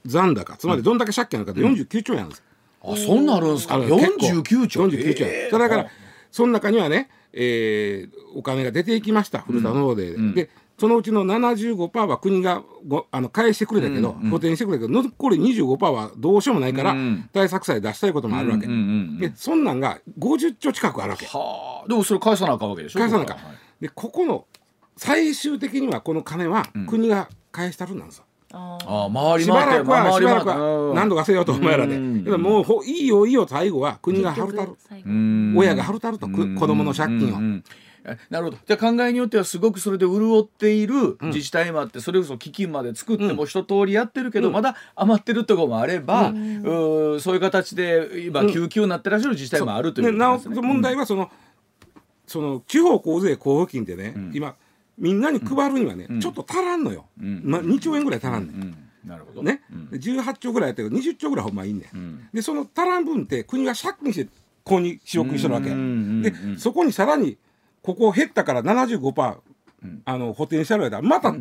[0.05, 2.43] 残高つまりどんだけ借金あるかって49兆円あるんです。
[2.83, 3.75] あそんなるんですか？
[3.75, 5.59] あの結構49兆49兆円、えー。
[5.59, 5.87] だから
[6.31, 9.39] その中にはね、えーお金が出ていきました。
[9.39, 10.33] ふるさと納税で、ん。
[10.33, 21.25] でそのうちの75%は国がごあの返してくれたけど、うんうん補填してくれたけど残り25%はどうしようもないから、うん対策債出したいこともあるわけ、うんうんうんうんでそんなんが50兆近くあるわけ。
[21.25, 21.87] はあ。
[21.87, 23.37] でもそれ返さなあかんわけでしょ返さなあかん。
[23.37, 23.81] ここははい。
[23.81, 24.45] でここの
[24.97, 30.45] 最終的にはこの金は国が返したるんなんですよ、あ回りしば回ってらくはし回り回って。
[30.45, 34.75] ばらくは何とかせよとお前らで、もうほいいよいいよ最後は国が結はるたる
[35.57, 37.61] 親がはるたると子供の借金を
[38.29, 38.57] なるほど。
[38.65, 44.53] じゃあ考えによってはすごくそれで潤っている自治体もあって、それこそ基金まで作っても一通りやってるけど、うん。
[44.53, 50.67] まだ余ってるところもあれば、うーそういう形で今救急になってらっしゃる自治体もあるというでなおことですね。
[50.67, 51.31] 問題はその、
[52.27, 54.55] その地方交税交付金ってね、今
[54.97, 57.41] みんなに配るにはね、ちょっと足らんのよ、ん。
[57.43, 58.75] まあ、2兆円ぐらい足らんねん、うん。
[59.05, 59.43] なるほど。
[59.43, 59.89] ね、うん。
[59.89, 62.29] で18兆ぐらいやったけど20兆ぐらいほんまいいねん、ん。
[62.33, 67.37] でその足らん分って国が借金してここに仕送りしてるわけ、でそこにさらに
[67.85, 69.37] ここ減ったから75%、
[70.05, 71.33] あの補填してある間また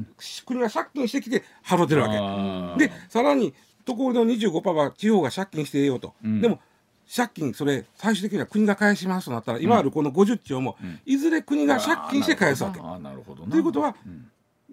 [0.44, 3.54] 国が借金してきて払ってるわけ、でさらに
[3.84, 6.40] ところの25%は地方が借金してええよと、ん。
[6.40, 6.60] でも
[7.14, 12.80] 借金それ最終的には国が返しますとなったら、今あるこの50兆も、いずれ国が借金して返すわけ。
[12.80, 13.50] あーなるほどな。
[13.50, 13.94] ということは、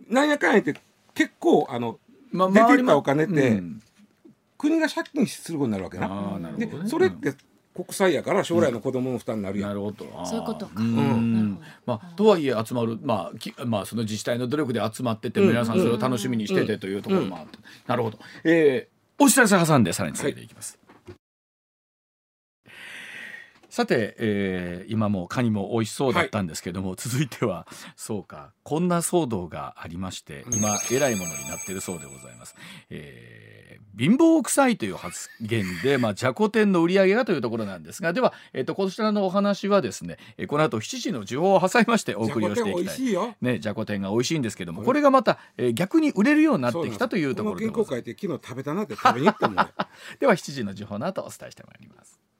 [0.09, 0.73] なんやかんやって
[1.13, 1.99] 結構あの、
[2.31, 3.81] まあ出てきたお金って、うん。
[4.57, 6.05] 国が借金することになるわけな。
[6.05, 6.83] あーなるほどね。
[6.83, 7.33] でそれって
[7.73, 9.69] 国債やから将来の子供の負担になるやん。
[9.69, 10.05] なるほど。
[10.25, 17.57] そういうことかんうんまあとはいえ集まるまあきまあその自治体の努力で集まってて、皆さんそれを楽しみにしててというところもあって、
[17.87, 18.19] なるほど。
[18.43, 20.77] えー、お知らせ挟んでさらに続けていきます。
[23.71, 32.55] さて、えー今もカニも美味しそうだったんですけども、続いてはそうかこんな騒動がありまして今えらいものになっているそうでございます。
[32.89, 33.61] えー
[33.97, 42.83] 貧乏臭いという発言で、まあ、じゃこ天の売り上げがというところなんですがでは、えー、とこちらのお話はですね、えーこの後7時の時報を挟みましてお送りをしていきたい。
[42.83, 43.35] じゃこ天美味しいよ。
[43.41, 49.65] ね、じゃこ天が美味しいんですけどもこれがまた、えー逆に売れるようになってきたというところでございます原稿書いて昨日食べたなって食べに行ったもんね。
[50.19, 52.30] では7時の時報の後お伝えしてまいります。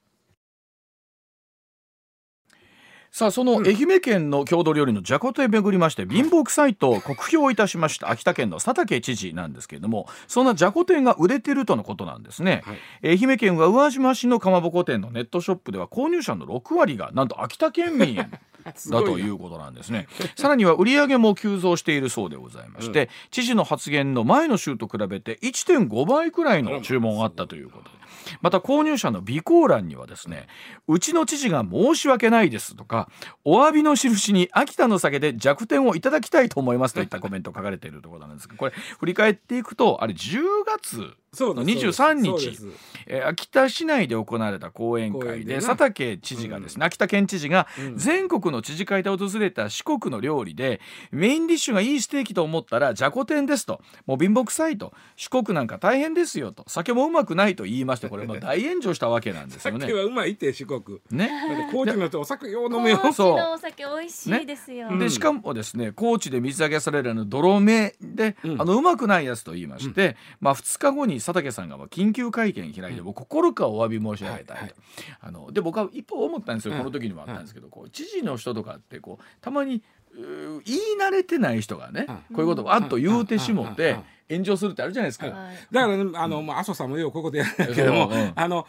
[3.12, 12.72] さあその愛媛県の郷土料理のじゃことへ巡りまして貧乏臭いと酷評いたしました秋田県の佐竹知事なんですけれどもそんなじゃこ天が売れてるとのことなんですね、は
[13.02, 13.20] い。
[13.20, 18.16] 愛媛県は宇和島市のかまぼこ店のネットショップでは購入者の6割がなんと秋田県民
[18.64, 20.08] だということなんですね。
[20.36, 28.02] さらには売り上げも急増しているそうでございまして、知事の発言の前の週と比べて1.5倍くらいの注文があったということで。
[28.40, 30.46] また購入者の備考欄にはですね
[30.88, 33.08] 「うちの知事が申し訳ないです」とか
[33.44, 41.86] 「お詫びの印に秋田の酒で弱点をいただきたいと思います」といったコメントが書かれているところなんですがこれ振り返っていくとあれ10月のそうです。
[41.86, 42.58] 23日。
[43.06, 47.96] えー秋田市内で行われた講演会で佐竹知事がですね、秋田県知事がうん。
[47.96, 53.80] 全国の知事会で訪れた四国の料理でメインディッシュがいいステーキと思ったらじゃこ天ですと。
[54.06, 54.92] もう貧乏くさいと。
[55.16, 56.64] 四国なんか大変ですよと。
[56.68, 59.80] 酒もうまくないと言いましてこれもう大炎上したわけなんですよね。
[59.88, 59.94] 酒。
[59.94, 61.00] はうまいって四国。
[61.10, 61.30] ね。
[61.72, 62.74] 高知の人お酒よう。
[62.74, 62.98] 飲むよ。
[62.98, 64.96] 高知のお酒美味しいですよ。
[64.98, 68.60] でしかもですね高知で水揚げされるあの泥目で、うん。
[68.60, 74.74] あのうまくないやつと言いまして、まあ、2日後に佐竹さんがまあ緊急会見開いて、もう心からお詫び申し上げたいと、はいはい。
[75.20, 76.78] あので僕は一歩思ったんですよ、うん。
[76.78, 79.82] この時にもあったんですけど、こう知事の人とかってこうたまに
[80.14, 82.16] 言い慣れてない人がね、うん。
[82.16, 83.96] こういうことをあっと言うてしもって
[84.28, 85.26] 炎上するってあるじゃないですか。
[85.26, 88.66] はいだからねあのまあ麻生さんもようここでやるけどもあの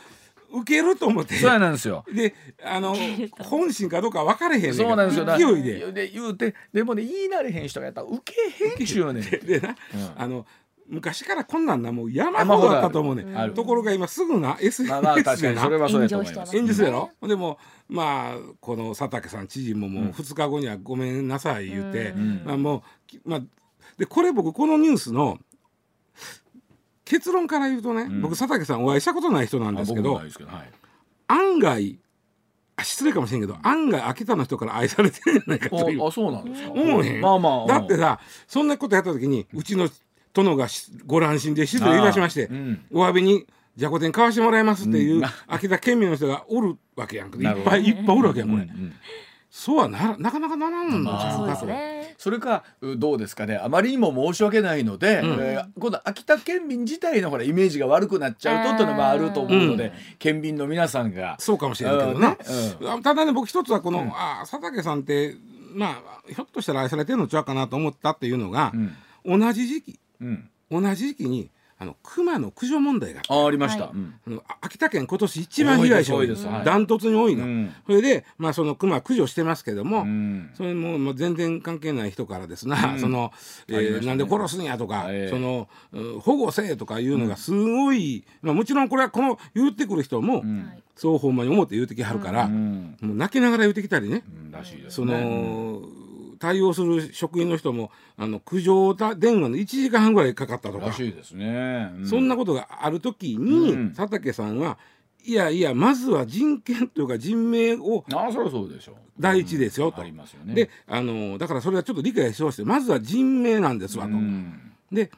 [0.55, 1.33] 受けると思って。
[1.33, 2.05] そうなんですよ。
[2.13, 2.95] であの
[3.39, 5.25] 本心かどうか分かれへんねんそうなんですよ。
[5.25, 5.91] 勢いで。
[5.91, 9.23] で言うてでもね言い慣れへん人がやったら受けへんちゅうねん。
[9.23, 9.75] でな、うん。
[10.15, 10.45] あの
[10.87, 13.53] 昔からこんなんなもう山ほどあったと思うねある。
[13.53, 16.51] ところが今すぐな SNS まあまあ確かにそれはそうやと思います。
[16.51, 22.43] 炎上し演説やろ、でもまあこの佐竹さん知事ももう2日後にはごめんなさい言うて、ん。
[22.45, 23.41] まあもうきまあ
[23.97, 25.39] でこれ僕このニュースの
[27.05, 28.21] 結論から言うとね、ん。
[28.21, 30.31] 僕佐竹さんお会いしたことない人なんあですけどはい。
[31.27, 31.99] 案外
[32.75, 36.03] あ失礼かもしれんけど案外秋田の人から愛されてるんじゃないかという。
[36.03, 36.71] あ、あそうなんですか。
[36.71, 37.21] 思うへん。
[37.21, 37.67] まあまあ。
[37.67, 39.87] だってさそんなことやった時にうちの
[40.33, 42.85] 殿がしご乱心で失礼いたしまして、うん。
[42.91, 47.37] お詫びにじゃこ天買わしてもらいますっていう秋田県民の人がおるわけやんか。
[47.37, 48.93] いっぱいいっぱいおるわけやんこれ、うんうん。
[49.49, 52.15] そうはならなかなかならんのですね。
[52.17, 53.57] それかうどうですかね。
[53.57, 59.91] あまりにも申し訳ないので、えー今度秋田県民自体のほらイメージが悪くなっちゃうとっていうのもあると思うので、うん。
[60.19, 61.35] 県民の皆さんが。
[61.39, 62.37] そうかもしれんけどな、
[62.81, 65.35] うんあただね僕一つはこの、あ佐竹さんって
[65.73, 68.71] まあひょっとしたら愛されてるのちゃうかなと思ったっていうのが
[69.23, 69.39] う、ん。
[69.39, 69.97] 同じ時期うん
[70.71, 71.51] 同じ時期に
[71.83, 73.93] あの熊の駆除問題がありました、はい。
[74.61, 76.55] 秋田県今年一番被害者多い多いです多いです。
[76.55, 76.65] はい。
[76.65, 77.73] ダントツに多いの、うん。
[77.85, 80.51] それでまあその熊駆除してますけども、うん。
[80.53, 83.33] それもまあ全然関係ない人からですな、その、
[83.67, 84.05] えありましたね。
[84.05, 90.43] ーなんで殺すんやとか、ええそのうん保護せえとかいうのがすごい、まあ、もちろんこれはこの言ってくる人も、
[90.95, 92.97] そうほんまに思って言うてきはるから、うん。
[93.01, 94.51] もう泣きながら言うてきたりね、うん。
[94.51, 95.81] らしいですそねの、
[96.43, 103.93] 対応する職員の人もあの苦情電話の1時間半ぐらいかかったとか、らしいですね、うそんなことがある時に、うん。
[103.93, 104.77] 佐竹さんは
[105.23, 108.95] いやいやまずは人権というか人命をああそそうでしょう。
[109.17, 110.01] 第一ですよと。
[110.01, 110.53] ありますよね。
[110.53, 112.65] であのだからそれはちょっと理解してほしい。
[112.65, 114.11] まずは人命なんですわと。
[114.11, 114.73] うん。
[114.91, 115.11] で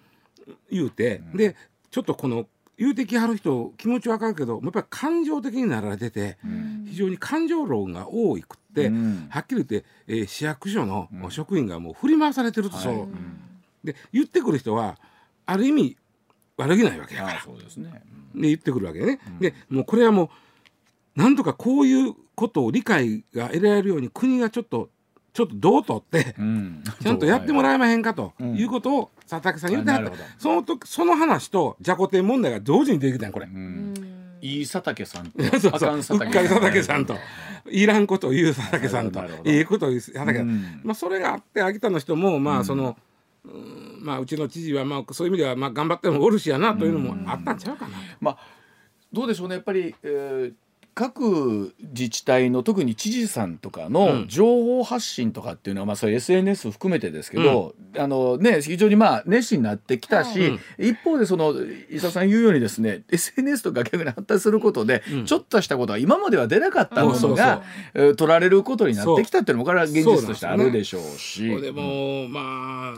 [0.69, 1.55] 言うて、で
[1.89, 2.45] ちょっとこの
[2.77, 6.37] 言うてきはる人気持ちわかるけどやっぱり感情的になられてて、
[6.87, 9.27] 非常に感情論が多くって、うん。
[9.29, 13.07] はっきり言って、えー市役所の職員がもう振り回されてると、そう。
[13.83, 14.97] で言ってくる人は
[15.45, 15.97] ある意味
[16.57, 17.63] 悪気ないわけやから。
[17.63, 18.01] ですね。
[18.33, 19.19] で言ってくるわけね。
[19.39, 20.31] でもうこれはも
[21.15, 24.89] うなんとかこういうことを理解が得られるように国がちょっと
[25.35, 26.81] ちょっとどう取って、うん。
[27.03, 28.63] ちゃんとやってもらえまへんかとうんい。
[28.63, 33.45] うことを佐竹さん言ってはったその時その話とじゃこ天問題が同時に出てきたんこれ。
[33.45, 33.93] うん。
[34.41, 37.17] いい佐竹さんと そうあかんそううっかり佐竹さんと。
[37.69, 39.21] いらんことを言う佐竹さんと。
[39.43, 40.81] いいことを言う佐竹さん、うん。
[40.85, 42.95] まあ、それがあって秋田の人もまあその、
[43.43, 47.97] うんまあ、うちの知事はまあそういう意味ではまあ頑張ってもおるしやなというのもあったんちゃうかな。
[48.21, 48.37] まあ
[49.11, 49.55] どうでしょうね。
[49.55, 50.53] やっぱり、えー
[50.95, 54.27] 各自治体の特に知事さんとかうのん。
[54.29, 60.59] 情報発信とかっていうのは、まあ、それ SNS 含めてですけど、あのね、非常にまあ熱心になってきたし、うん。
[60.79, 61.53] 一方でその
[61.91, 65.25] 伊佐さん言うようにですね SNS とか逆に発達することで、うん。
[65.25, 67.61] ちょっとしたことが今までは出なかったものが、
[67.93, 71.51] えー取られることになってきたっていうのもこれは現実としてあるでしょうし。
[71.51, 72.93] そうでも、まあ、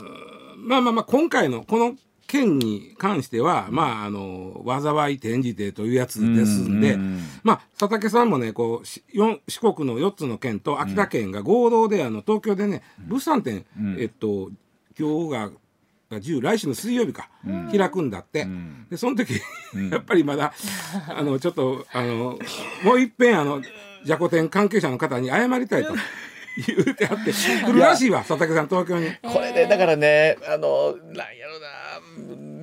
[0.56, 1.96] まあまあまあ今回のこの
[2.28, 13.96] 件に関しては、まああの災い転じてというやつですんで、うんまあ佐竹さんもねこうし四四国の4つの県と秋田県が合同で、あの東京でね物産展、ん。
[13.98, 14.50] えっと
[14.98, 15.50] 今日が
[16.10, 17.28] が10来週の水曜日か、
[17.70, 18.86] 開くんだって、ん。
[18.90, 19.34] でその時、
[19.90, 20.52] やっぱりまだ
[21.08, 22.38] あのちょっとあの
[22.84, 23.62] もういっぺんあの
[24.04, 25.94] じゃこ天関係者の方に謝りたいと
[26.66, 29.10] 言うてあって来るらしいわ佐竹さん東京に。
[29.22, 31.77] これでだからねあのなんやろな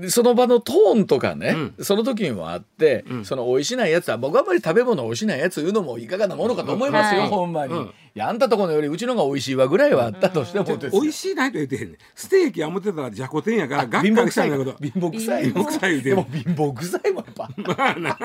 [0.10, 7.30] その場のトーンとかね、その時にもあって、その美味しないやつは僕はあんまり食べ物美味しないやつ言うのもいかがなものかと思いますよ、はい。
[7.30, 7.86] ほんまに、うん。
[7.86, 11.98] いやあんたとこのよりうちのが美味しいわぐらいはあったとしても美味しいないと言ってへんねん。
[12.16, 15.44] ステーキは思ってたらじゃこ天やからがっかりしたんだけど貧乏臭い。
[15.44, 17.50] 貧乏臭いでも貧乏臭いもやっぱ。
[17.58, 18.18] まあな。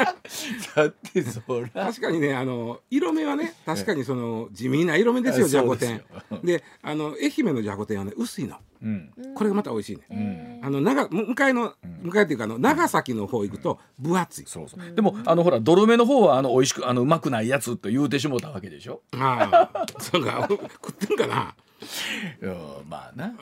[0.77, 1.41] だってそ
[1.75, 1.87] ら。
[1.87, 6.03] 確かにねあの色目はね確かにその地味な色目ですよえじゃこ天。
[6.45, 8.57] であの愛媛のじゃこ天はね薄いの。
[8.57, 8.70] うん
[9.35, 14.95] これがまた美味しいね、えあの長む向かいの向かいっていうかあの長崎の方行くと分厚い、そうそう。
[14.95, 19.03] でもあのほらドルメの方はあの美味しくあのうまくないやつと言うてしもうたわけでしょ？
[19.13, 20.49] ああそうか。
[20.49, 21.55] 食ってんかな？
[22.41, 22.57] うん。
[22.89, 23.35] まあな。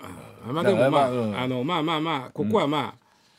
[0.53, 1.38] まあでもまあ、うん。
[1.38, 2.94] あのまあまあまあここはま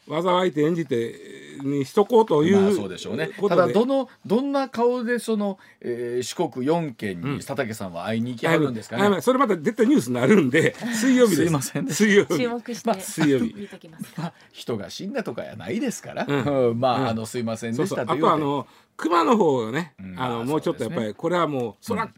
[0.10, 3.28] あ、災いて演じてにしとこうという、まあそうでしょうね。
[3.38, 3.62] ことで。
[3.62, 9.08] ただどのどんな顔でその、えー四国4県に佐竹さんは会いに行きはるんですかね？
[9.10, 11.44] はいそれまた絶対ニュースになるんで 水曜日です。
[11.44, 11.94] すいませんね。
[11.94, 12.38] 水曜日。
[12.38, 13.54] 注目して、水曜日。
[13.56, 16.26] 見ときますまあ人が死んだとかやないですから。
[16.28, 16.70] うん。
[16.70, 17.08] うんまあ、うん。
[17.10, 18.08] あのすいませんそうそうあで。
[18.08, 18.68] したというとあの
[18.98, 20.16] 熊の方がね、うん。
[20.20, 22.10] あのあもうちょっとやっぱりこれはもうそら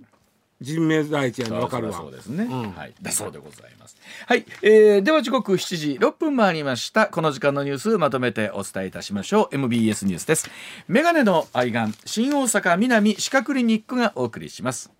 [0.61, 1.97] 人命第一やの分かるわ。
[1.97, 2.71] そうですね、うん。
[2.71, 2.93] はい。
[3.01, 3.97] だそうでございます。
[4.27, 7.07] はい、えー、では時刻7時6分回りました。
[7.07, 9.55] この時間のニュースまとめてお伝えいたしましょう。
[9.55, 10.49] MBS ニュースです。
[10.87, 14.91] メガネの愛玩新大阪南歯科クリニックがお送りします。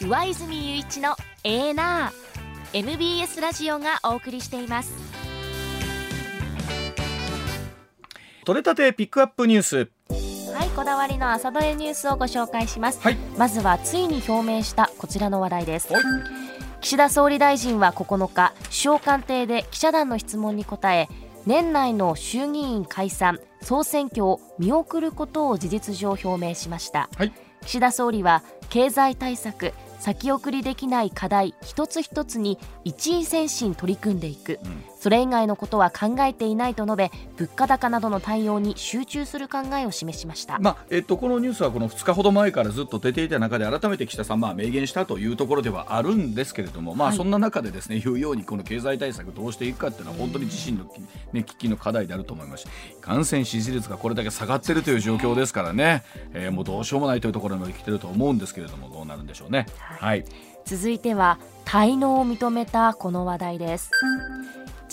[0.00, 2.22] 上泉雄一のエーナー。
[2.74, 4.92] MBS ラジオがお送りしています。
[8.44, 9.88] 取れたてピックアップニュース
[10.54, 13.16] はいこだわりの朝どれニュースをご紹介します、はい。
[13.38, 15.92] まずはついに表明したこちらの話題です。
[15.92, 16.02] はい。
[16.80, 21.08] 岸田総理大臣は9日首相官邸で記者団の質問に答え
[21.46, 27.32] 年内の衆議院解散総選挙を見送ることを事実上表明しました、はい。
[27.62, 34.58] 岸田総理は経済対策先送りできない課題一つ一つに一位先進取り組んでいく、
[35.02, 50.84] それ以外のことは考えていないと述べ物価高などの対応に集中する考えを示しました、まあえっと、このニュースはこの2日ほど前からずっと出ていた中で改めて岸田さん、まあ、明言したというところではあるんですけれども、まあ、そんな中でですね言うようにこの経済対策どうしていくかっていうのは本当に自身の、
[51.32, 52.68] ね、危機の課題であると思いますし
[53.00, 59.66] 感染支持率がこれだけ下がっているという状況ですからね、えーもうどうしようもないというところまで来てると思うんですけれどもどうなるんでしょうね。
[59.78, 60.24] はい、
[60.64, 63.90] 続いては滞納を認めたこの話題です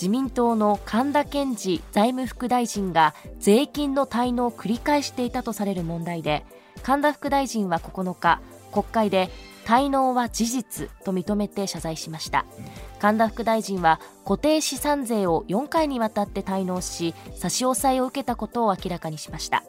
[0.00, 6.46] 自民党の神田健治財務副大臣が税金の滞納を繰り返していたとされる問題で
[6.82, 8.40] 神田副大臣は9日
[8.72, 9.28] 国会で
[9.66, 12.46] 滞納は事実と認めて謝罪しました。
[12.98, 19.64] 神田副大臣は固定資産税を4回にわたって滞納し差し押さえを受けたことを明らかにしました。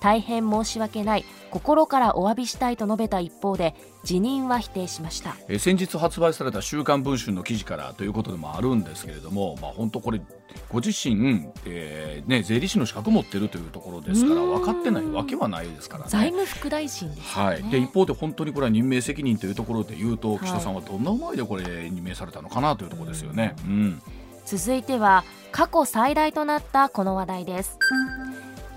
[0.00, 1.24] 大変申し訳ない。
[1.50, 3.74] 心からお詫びしたいと述べた一方で
[4.04, 5.36] 辞任は否定しました。
[5.48, 10.20] え先日発売された「週刊文春」の記事からということでもあるんですけれども、まあ、本当これ
[10.68, 16.10] ご自身、えーね、税理士の資格持ってるというところですから分かってないわけはないですからね。
[16.10, 23.54] 財務副大臣です、ね、はい、で一方で本当にこれは任命責任というところで言うと、岸田さんはどんな思いでこれ任命されたのかなというところですよね。
[23.64, 24.02] うん、
[24.44, 27.78] 続いては過去最大となったこの話題です。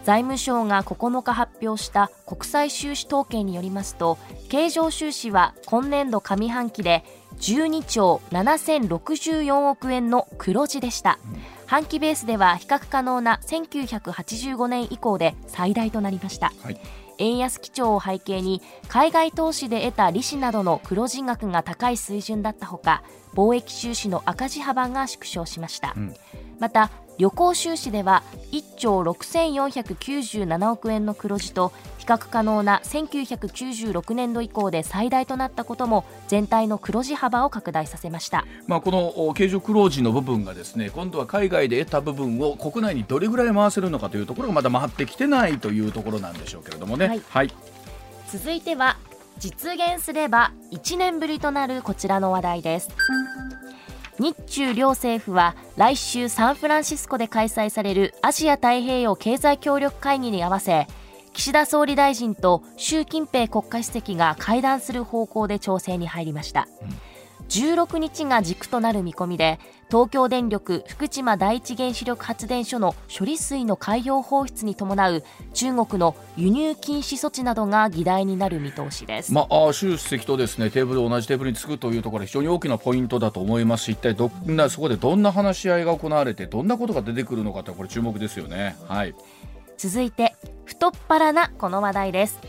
[0.03, 4.17] 財務省が9日発表した国際収支統計によりますと
[4.49, 7.03] 経常収支は今年度上半期で
[7.39, 11.19] 12兆7064億円の黒字でした、
[11.67, 16.79] 半期ベースでは比較可能な1985年以降で最大となりました、はい、
[17.17, 23.03] 円安基調を背景に海外投資で得た利子などの黒字額が高い水準だったほか
[23.35, 26.13] 貿易収支の赤字幅が縮小しました、うん、
[26.59, 26.89] また
[27.19, 47.07] 旅行収支では1兆6497億円の黒字と比較可能な1996年度以降で最大となったことも全体の黒字幅を拡大させました、まあ、この経常黒字の部分がですね今度は海外で得た部分を国内にどれぐらい回せるのかというところがまだ回ってきてないというところなんでしょうけれどもね。
[47.07, 47.53] はい、はい、
[48.31, 48.97] 続いては
[49.39, 52.89] 実現すれば1年ぶりとなるこちらの話題です。
[54.19, 60.87] 日中両政府は来週サンフランシスコで開催されるアジア太平洋経済協力会議に合わせ
[61.31, 67.08] 岸田総理大臣と習近平国家主席が会談する方向で調整に入りました、うん。
[67.49, 75.23] 16日が軸となる見込みで東京電力福島第一原子力発電所の処理水の海洋放出に伴う
[75.55, 88.75] 中国の輸入禁止措置などが議題になる見通しです、まあ、習主席とですねテーブル同じテーブルにつくというところは非常に大きなポイントだと思いますし一体どんなそこでどんな話し合いが行われてどんなことが出てくるのかとこれ注目ですよね。
[88.87, 89.15] はい、
[89.77, 90.35] 続いて
[90.65, 92.39] 太っ腹なこの話題です。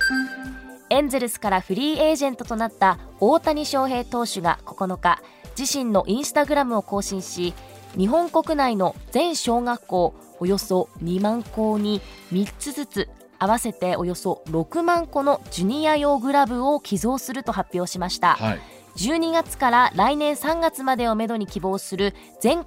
[0.91, 5.23] エンゼルスからフリーエージェントとなった大谷翔平投手が9日
[5.57, 7.55] 自身のインスタグラムを更新し
[7.97, 12.01] 日本国内の全小学校およそ2万校に
[12.33, 18.61] 3つずつ合わせておよそ6万個のジュニア用グラブを寄贈すると発表しました、はい、
[18.97, 22.67] 12月から来年3月までをめどに希望する全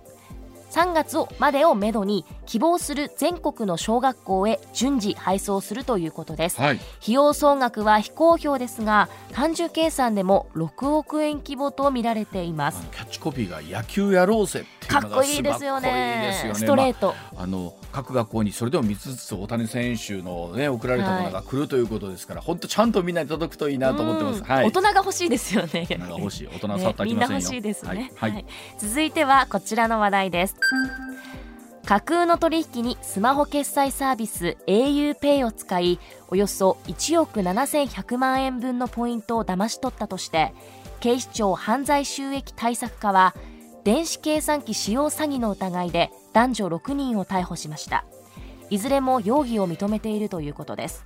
[0.74, 12.82] 3月をまでをめどに希望する全国の小学校へ順次配送するということです、はい、費用総額は非公表ですが単純計算でも6億円規模と見られています。
[12.92, 28.46] キャッチコピーが野球やろうぜかっこいいですよね、ね、ストレート、まあ、あの各学校にそれでも3つずつ大谷選手のね送られたものが来るということですから、本、当、ちゃんとみんなに届くといいなと思ってます、はい、大人が欲しいですよね大人が欲しい大人は触ってきませんよ、ね、みんな欲しいですね、はい、はい、
[28.80, 30.56] 続いてはこちらの話題です。
[31.86, 40.54] 架空の取引にスマホ決済サービス auPay を使いおよそ1億7100万円分のポイントを騙し取ったとして
[41.02, 43.36] 警視庁犯罪収益対策課は
[43.84, 48.06] 電子計算機使用詐欺の疑いで男女6人を逮捕しました。
[48.70, 51.06] いずれも容疑を認めているということです。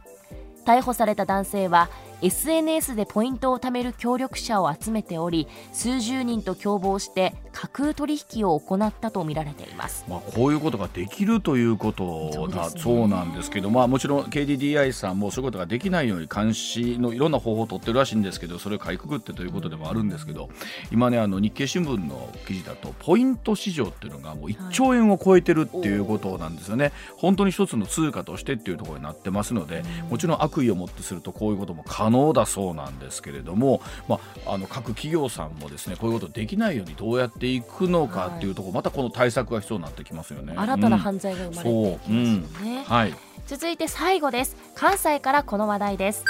[0.65, 1.89] 逮捕された男性は
[2.21, 20.49] SNS でポイントを貯める協力者を集めており数十人と共謀して架空取引を行ったとみられています、まあ、こういうことができるということだそう,、なんですけど、まあ、もちろん KDDI さんもそういうことができないように監視のいろんな方法を取ってるらしいんですけどそれをかいくぐってということでもあるんですけど
[20.91, 40.53] 今ねあの日経新聞の記事だとポイント市場っていうのがもう1兆円を超えてるっていうことなんですよね、はい、本当に一つの通貨としてっていうところになってますのでもちろん悪意を持ってするとこういうことも可能だそうなんですけれども、まあ、あの各企業さんもですねこういうことできないようにどうやっていくのかっていうところ、はい、またこの対策が必要になってきますよね。
[40.55, 42.17] 新たな犯罪が生まれてきますよね、うん。
[42.17, 42.79] う。
[42.79, 43.13] ん、はい、
[43.47, 44.55] 続いて最後です。
[44.75, 46.23] 関西からこの話題です。